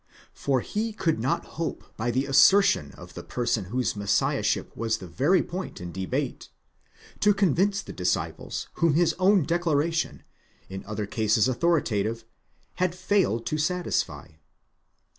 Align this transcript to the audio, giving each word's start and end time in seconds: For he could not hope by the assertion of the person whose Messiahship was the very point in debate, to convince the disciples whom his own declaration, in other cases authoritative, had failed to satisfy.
For 0.33 0.61
he 0.61 0.93
could 0.93 1.19
not 1.19 1.45
hope 1.61 1.83
by 1.95 2.09
the 2.09 2.25
assertion 2.25 2.91
of 2.93 3.13
the 3.13 3.21
person 3.21 3.65
whose 3.65 3.95
Messiahship 3.95 4.75
was 4.75 4.97
the 4.97 5.05
very 5.05 5.43
point 5.43 5.79
in 5.79 5.91
debate, 5.91 6.49
to 7.19 7.35
convince 7.35 7.83
the 7.83 7.93
disciples 7.93 8.67
whom 8.81 8.95
his 8.95 9.13
own 9.19 9.45
declaration, 9.45 10.23
in 10.69 10.83
other 10.87 11.05
cases 11.05 11.47
authoritative, 11.47 12.25
had 12.77 12.95
failed 12.95 13.45
to 13.45 13.59
satisfy. 13.59 14.29